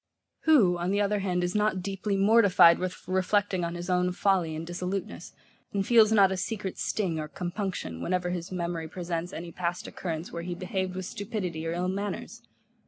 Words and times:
Who, 0.45 0.79
on 0.79 0.89
the 0.89 0.99
other 0.99 1.19
hand, 1.19 1.43
is 1.43 1.53
not 1.53 1.83
deeply 1.83 2.17
mortified 2.17 2.79
with 2.79 3.07
reflecting 3.07 3.63
on 3.63 3.75
his 3.75 3.87
own 3.87 4.11
folly 4.13 4.55
and 4.55 4.65
dissoluteness, 4.65 5.31
and 5.73 5.85
feels 5.85 6.11
not 6.11 6.31
a 6.31 6.37
secret 6.37 6.79
sting 6.79 7.19
or 7.19 7.27
compunction 7.27 8.01
whenever 8.01 8.31
his 8.31 8.51
memory 8.51 8.87
presents 8.87 9.31
any 9.31 9.51
past 9.51 9.85
occurrence, 9.85 10.31
where 10.31 10.41
he 10.41 10.55
behaved 10.55 10.95
with 10.95 11.05
stupidity 11.05 11.65
of 11.65 11.75
ill 11.75 11.87
manners? 11.87 12.41